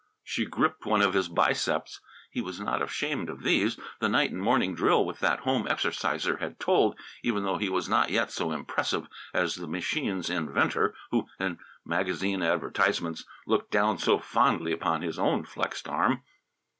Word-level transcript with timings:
She 0.23 0.45
gripped 0.47 0.83
one 0.87 1.03
of 1.03 1.13
his 1.13 1.27
biceps. 1.29 1.99
He 2.31 2.41
was 2.41 2.59
not 2.59 2.81
ashamed 2.81 3.29
of 3.29 3.43
these. 3.43 3.79
The 3.99 4.09
night 4.09 4.31
and 4.31 4.41
morning 4.41 4.73
drill 4.73 5.05
with 5.05 5.19
that 5.19 5.41
home 5.41 5.67
exerciser 5.67 6.37
had 6.37 6.59
told, 6.59 6.99
even 7.21 7.43
though 7.43 7.59
he 7.59 7.69
was 7.69 7.87
not 7.87 8.09
yet 8.09 8.31
so 8.31 8.51
impressive 8.51 9.07
as 9.31 9.53
the 9.53 9.67
machine's 9.67 10.27
inventor, 10.27 10.95
who, 11.11 11.27
in 11.39 11.59
magazine 11.85 12.41
advertisements, 12.41 13.25
looked 13.45 13.69
down 13.69 13.99
so 13.99 14.17
fondly 14.17 14.71
upon 14.71 15.03
his 15.03 15.19
own 15.19 15.43
flexed 15.45 15.87
arm. 15.87 16.23